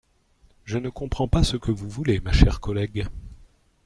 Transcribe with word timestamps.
Je 0.65 0.79
ne 0.79 0.89
comprends 0.89 1.27
pas 1.27 1.43
ce 1.43 1.57
que 1.57 1.69
vous 1.69 1.87
voulez, 1.87 2.21
ma 2.21 2.31
chère 2.33 2.59
collègue. 2.59 3.03